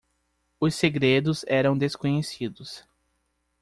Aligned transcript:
Os 0.59 0.73
segredos 0.73 1.45
eram 1.47 1.77
desconhecidos. 1.77 2.83